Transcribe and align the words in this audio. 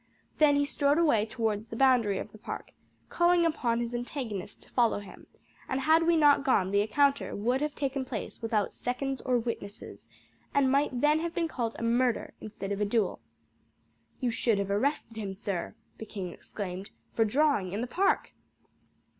Then 0.39 0.55
he 0.55 0.65
strode 0.65 0.97
away 0.97 1.27
towards 1.27 1.67
the 1.67 1.75
boundary 1.75 2.17
of 2.17 2.31
the 2.31 2.39
park, 2.39 2.71
calling 3.09 3.45
upon 3.45 3.79
his 3.79 3.93
antagonist 3.93 4.59
to 4.63 4.69
follow 4.71 4.97
him; 4.97 5.27
and 5.69 5.79
had 5.81 6.07
we 6.07 6.17
not 6.17 6.43
gone 6.43 6.71
the 6.71 6.81
encounter 6.81 7.35
would 7.35 7.61
have 7.61 7.75
taken 7.75 8.03
place 8.03 8.41
without 8.41 8.73
seconds 8.73 9.21
or 9.21 9.37
witnesses, 9.37 10.07
and 10.55 10.71
might 10.71 11.01
then 11.01 11.19
have 11.19 11.35
been 11.35 11.47
called 11.47 11.75
a 11.77 11.83
murder 11.83 12.33
instead 12.41 12.71
of 12.71 12.81
a 12.81 12.83
duel." 12.85 13.19
"You 14.19 14.31
should 14.31 14.57
have 14.57 14.71
arrested 14.71 15.17
him, 15.17 15.35
sir," 15.35 15.75
the 15.99 16.07
king 16.07 16.31
exclaimed, 16.33 16.89
"for 17.13 17.23
drawing 17.23 17.71
in 17.71 17.81
the 17.81 17.85
park." 17.85 18.33